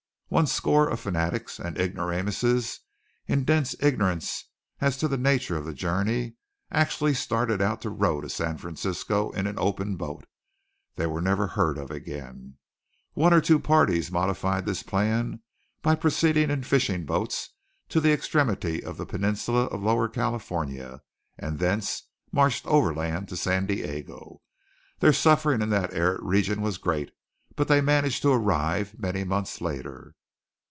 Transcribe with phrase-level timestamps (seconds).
[0.33, 2.79] One score of fanatics and ignoramuses,
[3.27, 4.45] in dense ignorance
[4.79, 6.35] as to the nature of the journey,
[6.71, 10.25] actually started out to row to San Francisco in an open boat!
[10.95, 12.55] They were never heard of again.
[13.13, 15.41] One or two parties modified this plan
[15.81, 17.49] by proceeding in fishing boats
[17.89, 21.01] to the extremity of the peninsula of Lower California,
[21.37, 24.39] and thence marched overland to San Diego.
[24.99, 27.11] Their sufferings in that arid region were great,
[27.57, 30.15] but they managed to arrive many months later.